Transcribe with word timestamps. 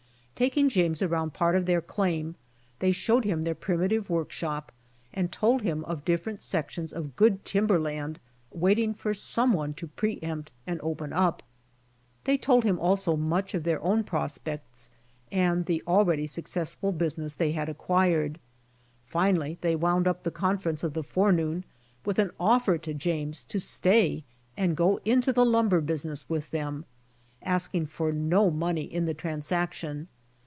Taking 0.33 0.69
James 0.69 1.03
around 1.03 1.35
part 1.35 1.55
of 1.55 1.67
their 1.67 1.81
claim', 1.83 2.33
they 2.79 2.91
showed 2.91 3.25
him 3.25 3.43
their 3.43 3.53
primitive 3.53 4.09
workshop 4.09 4.71
and 5.13 5.31
told 5.31 5.61
him 5.61 5.85
of 5.85 6.03
different 6.03 6.41
sections 6.41 6.91
of 6.91 7.15
good 7.15 7.45
timber 7.45 7.77
land 7.79 8.19
waiting 8.51 8.95
for 8.95 9.13
some 9.13 9.53
one 9.53 9.75
to 9.75 9.85
pre 9.85 10.17
empt 10.23 10.51
and 10.65 10.79
open 10.81 11.13
up. 11.13 11.43
They 12.23 12.39
told 12.39 12.63
him 12.63 12.79
also 12.79 13.15
much 13.15 13.53
of 13.53 13.61
their 13.61 13.79
own 13.83 14.03
prospects 14.03 14.89
and 15.31 15.67
the 15.67 15.83
already 15.85 16.25
successful 16.25 16.91
business 16.91 17.35
they 17.35 17.51
had 17.51 17.69
acquired. 17.69 18.39
Finally 19.05 19.59
they 19.61 19.75
wound 19.75 20.07
up 20.07 20.23
thei 20.23 20.31
conference 20.31 20.83
of 20.83 20.95
the 20.95 21.03
forenoon 21.03 21.65
with 22.03 22.17
an 22.17 22.31
offer 22.39 22.79
to 22.79 22.95
James 22.95 23.43
to 23.43 23.59
stay 23.59 24.23
and 24.57 24.75
go 24.75 24.99
into 25.05 25.31
the 25.31 25.45
lumber 25.45 25.81
business 25.81 26.27
with 26.27 26.49
them, 26.49 26.85
asking 27.43 27.85
for 27.85 28.11
no 28.11 28.49
money 28.49 28.85
in 28.91 29.05
the 29.05 29.13
transaction. 29.13 30.07